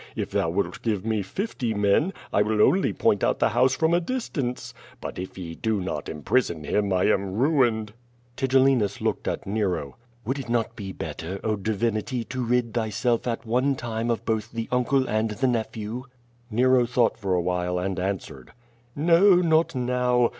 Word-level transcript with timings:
If 0.15 0.31
thou 0.31 0.49
wilt 0.49 0.81
give 0.81 1.05
me 1.05 1.21
fifty 1.21 1.75
men, 1.75 2.11
I 2.33 2.41
vdW 2.41 2.59
only 2.59 2.91
point 2.91 3.23
out 3.23 3.37
the 3.37 3.49
house 3.49 3.75
from 3.75 3.93
a 3.93 3.99
distance. 3.99 4.73
But 4.99 5.19
if 5.19 5.37
ye 5.37 5.53
do 5.53 5.79
not 5.79 6.09
imprison 6.09 6.63
him, 6.63 6.91
I 6.91 7.03
am 7.03 7.33
ruined." 7.33 7.93
Tigellinus 8.35 8.99
looked 8.99 9.27
at 9.27 9.45
Nero. 9.45 9.97
"Would 10.25 10.39
it 10.39 10.49
not 10.49 10.75
be 10.75 10.91
better, 10.91 11.39
oh, 11.43 11.55
Divinity, 11.55 12.23
to 12.23 12.43
rid 12.43 12.73
thyself 12.73 13.27
at 13.27 13.45
one 13.45 13.75
time 13.75 14.09
of 14.09 14.25
both 14.25 14.51
the 14.51 14.67
uncle 14.71 15.07
and 15.07 15.29
the 15.29 15.45
nephew?" 15.45 16.05
Nero 16.49 16.87
thought 16.87 17.15
for 17.19 17.35
a 17.35 17.41
while 17.41 17.77
and 17.77 17.99
answered. 17.99 18.53
"No, 18.95 19.35
not 19.35 19.75
now. 19.75 20.29